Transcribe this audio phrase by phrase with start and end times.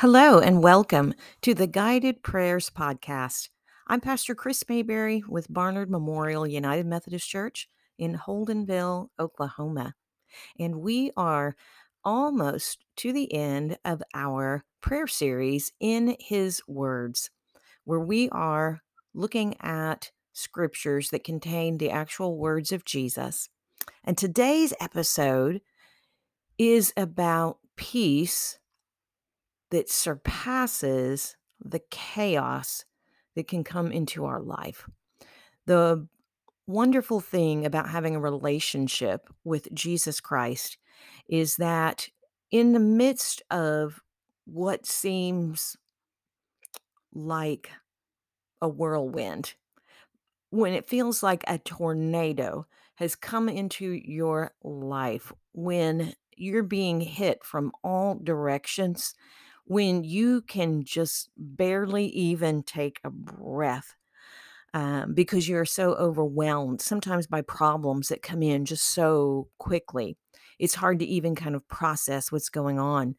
[0.00, 1.12] Hello and welcome
[1.42, 3.48] to the Guided Prayers Podcast.
[3.88, 7.68] I'm Pastor Kris Mayberry with Barnard Memorial United Methodist Church
[7.98, 9.94] in Holdenville, Oklahoma.
[10.56, 11.56] And we are
[12.04, 17.30] almost to the end of our prayer series in His Words,
[17.82, 18.82] where we are
[19.14, 23.48] looking at scriptures that contain the actual words of Jesus.
[24.04, 25.60] And today's episode
[26.56, 28.60] is about peace
[29.70, 32.84] that surpasses the chaos
[33.34, 34.88] that can come into our life.
[35.66, 36.06] The
[36.66, 40.78] wonderful thing about having a relationship with Jesus Christ
[41.28, 42.08] is that
[42.50, 44.00] in the midst of
[44.44, 45.76] what seems
[47.12, 47.70] like
[48.60, 49.54] a whirlwind,
[50.50, 57.44] when it feels like a tornado has come into your life, when you're being hit
[57.44, 59.14] from all directions,
[59.68, 63.94] when you can just barely even take a breath
[64.72, 70.16] um, because you're so overwhelmed, sometimes by problems that come in just so quickly.
[70.58, 73.14] It's hard to even kind of process what's going on.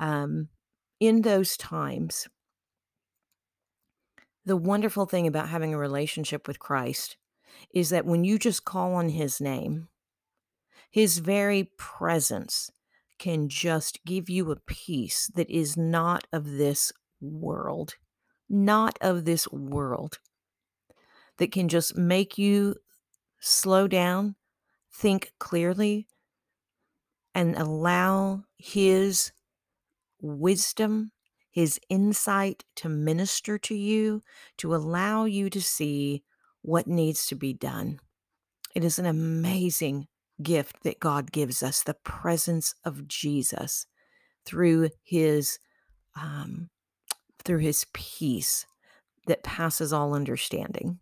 [0.00, 0.48] Um,
[0.98, 2.26] in those times,
[4.44, 7.16] the wonderful thing about having a relationship with Christ
[7.72, 9.86] is that when you just call on his name,
[10.90, 12.72] his very presence
[13.22, 17.94] can just give you a peace that is not of this world,
[18.48, 20.18] not of this world,
[21.38, 22.74] that can just make you
[23.38, 24.34] slow down,
[24.92, 26.08] think clearly,
[27.32, 29.30] and allow His
[30.20, 31.12] wisdom,
[31.48, 34.20] His insight to minister to you,
[34.56, 36.24] to allow you to see
[36.62, 38.00] what needs to be done.
[38.74, 40.08] It is an amazing
[40.42, 43.86] gift that God gives us the presence of Jesus
[44.44, 45.58] through his
[46.20, 46.68] um,
[47.44, 48.66] through his peace
[49.26, 50.98] that passes all understanding.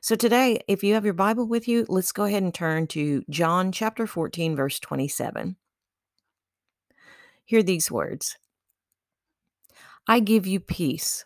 [0.00, 3.24] So today, if you have your Bible with you, let's go ahead and turn to
[3.28, 5.56] John chapter 14 verse 27.
[7.44, 8.36] Hear these words.
[10.08, 11.24] I give you peace.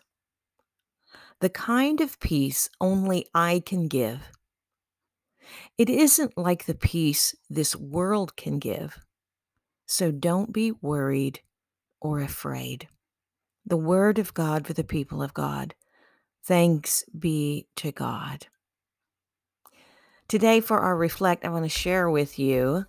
[1.39, 4.19] The kind of peace only I can give.
[5.77, 8.99] It isn't like the peace this world can give.
[9.85, 11.41] So don't be worried
[11.99, 12.87] or afraid.
[13.65, 15.75] The word of God for the people of God.
[16.43, 18.47] Thanks be to God.
[20.27, 22.85] Today, for our reflect, I want to share with you.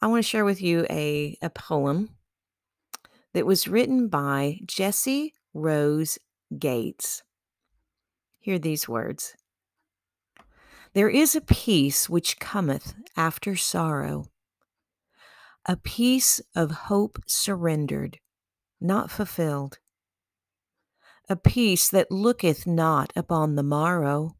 [0.00, 2.10] I want to share with you a, a poem
[3.34, 6.18] that was written by Jessie Rose
[6.58, 7.22] Gates.
[8.40, 9.34] Hear these words
[10.94, 14.26] There is a peace which cometh after sorrow,
[15.66, 18.18] a peace of hope surrendered,
[18.80, 19.78] not fulfilled,
[21.28, 24.36] a peace that looketh not upon the morrow,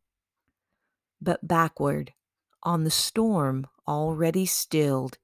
[1.21, 2.15] but backward
[2.63, 5.19] on the storm already stilled.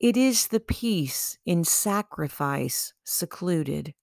[0.00, 3.94] It is the peace in sacrifice secluded,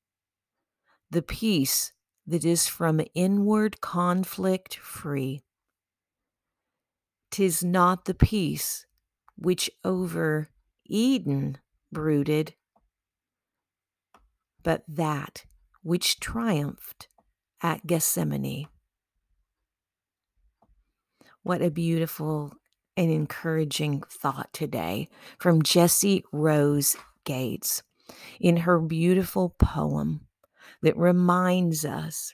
[1.11, 1.91] the peace
[2.25, 5.43] that is from inward conflict free.
[7.29, 8.85] Tis not the peace
[9.35, 10.49] which over
[10.85, 11.59] Eden
[11.91, 12.55] brooded,
[14.63, 15.45] but that
[15.83, 17.07] which triumphed
[17.61, 18.67] at Gethsemane.
[21.43, 22.53] What a beautiful
[22.95, 27.83] and encouraging thought today from Jessie Rose Gates
[28.39, 30.21] in her beautiful poem
[30.81, 32.33] that reminds us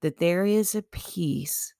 [0.00, 1.73] that there is a peace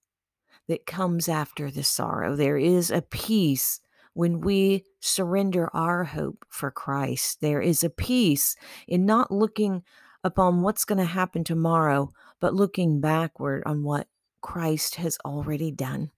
[0.69, 2.37] that comes after the sorrow.
[2.37, 3.81] There is a peace
[4.15, 7.41] when we surrender our hope for Christ.
[7.41, 8.57] There is a peace
[8.87, 9.83] in not looking
[10.23, 12.11] upon what's going to happen tomorrow,
[12.41, 14.09] but looking backward on what
[14.41, 16.11] Christ has already done,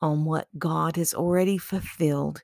[0.00, 2.42] on what God has already fulfilled,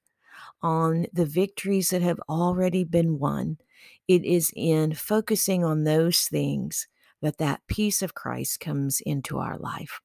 [0.62, 3.58] on the victories that have already been won.
[4.06, 6.86] It is in focusing on those things
[7.20, 10.00] that that peace of Christ comes into our life.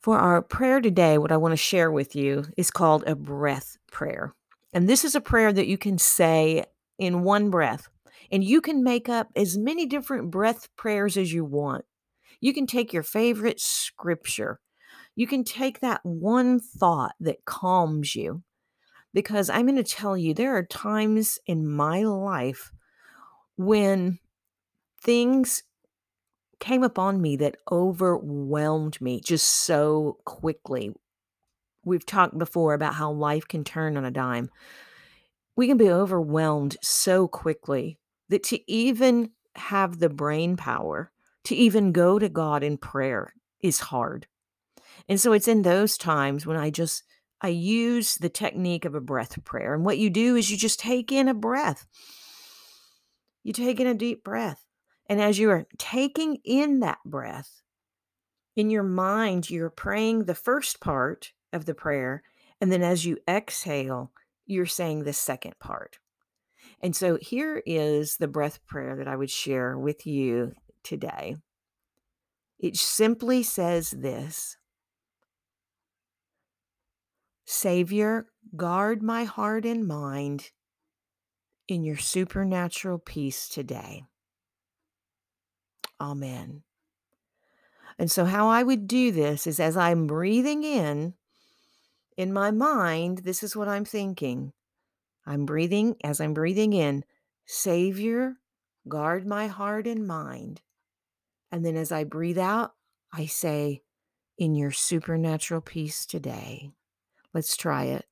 [0.00, 3.76] For our prayer today, what I want to share with you is called a breath
[3.92, 4.34] prayer.
[4.72, 6.64] And this is a prayer that you can say
[6.98, 7.88] in one breath.
[8.32, 11.84] And you can make up as many different breath prayers as you want.
[12.40, 14.60] You can take your favorite scripture.
[15.16, 18.42] You can take that one thought that calms you.
[19.12, 22.72] Because I'm going to tell you, there are times in my life
[23.56, 24.18] when
[25.02, 25.62] things
[26.60, 30.92] came upon me that overwhelmed me just so quickly.
[31.84, 34.50] We've talked before about how life can turn on a dime.
[35.56, 37.98] we can be overwhelmed so quickly
[38.28, 41.10] that to even have the brain power
[41.44, 44.26] to even go to God in prayer is hard.
[45.08, 47.02] And so it's in those times when I just
[47.42, 49.74] I use the technique of a breath prayer.
[49.74, 51.86] And what you do is you just take in a breath.
[53.42, 54.64] You take in a deep breath.
[55.10, 57.62] And as you are taking in that breath,
[58.54, 62.22] in your mind, you're praying the first part of the prayer.
[62.60, 64.12] And then as you exhale,
[64.46, 65.98] you're saying the second part.
[66.80, 70.52] And so here is the breath prayer that I would share with you
[70.84, 71.34] today.
[72.60, 74.58] It simply says this
[77.46, 80.50] Savior, guard my heart and mind
[81.66, 84.04] in your supernatural peace today.
[86.00, 86.62] Amen.
[87.98, 91.14] And so, how I would do this is as I'm breathing in,
[92.16, 94.52] in my mind, this is what I'm thinking.
[95.26, 97.04] I'm breathing, as I'm breathing in,
[97.46, 98.36] Savior,
[98.88, 100.62] guard my heart and mind.
[101.52, 102.72] And then as I breathe out,
[103.12, 103.82] I say,
[104.38, 106.70] in your supernatural peace today.
[107.34, 108.06] Let's try it.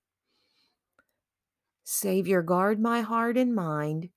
[1.84, 4.10] Savior, guard my heart and mind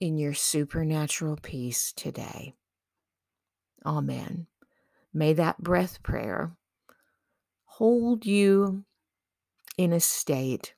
[0.00, 2.54] in your supernatural peace today.
[3.84, 4.46] Amen.
[5.12, 6.56] May that breath prayer
[7.64, 8.84] hold you
[9.76, 10.74] in a state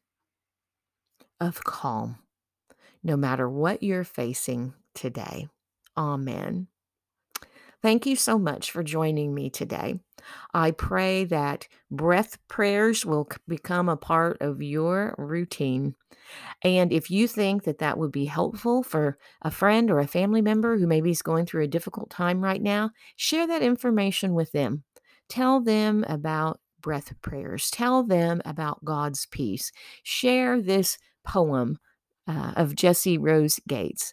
[1.41, 2.19] of calm,
[3.03, 5.49] no matter what you're facing today.
[5.97, 6.69] Amen.
[7.83, 10.01] Thank you so much for joining me today.
[10.53, 15.95] I pray that breath prayers will become a part of your routine.
[16.65, 20.43] And if you think that that would be helpful for a friend or a family
[20.43, 24.53] member who maybe is going through a difficult time right now, share that information with
[24.53, 24.85] them.
[25.29, 27.71] Tell them about breath prayers.
[27.71, 29.73] Tell them about God's peace.
[30.03, 31.79] Share this poem
[32.29, 34.13] uh, of Jessie Rose Gates.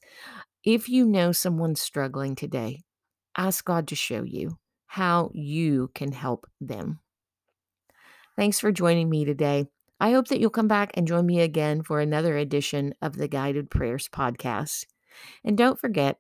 [0.63, 2.84] If you know someone struggling today,
[3.38, 4.57] ask God to show you
[4.88, 7.00] how you can help them.
[8.36, 9.68] Thanks for joining me today.
[10.00, 13.28] I hope that you'll come back and join me again for another edition of the
[13.28, 14.86] Guided Prayers podcast.
[15.44, 16.19] And don't forget,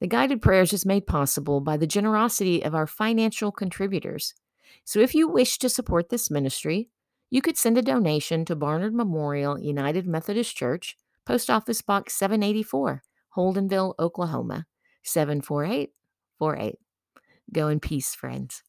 [0.00, 4.34] the Guided Prayers is made possible by the generosity of our financial contributors.
[4.84, 6.88] So if you wish to support this ministry,
[7.30, 13.02] you could send a donation to Barnard Memorial United Methodist Church, Post Office Box 784,
[13.36, 14.66] Holdenville, Oklahoma
[16.38, 16.78] 74848.
[17.52, 18.62] Go in peace, friends.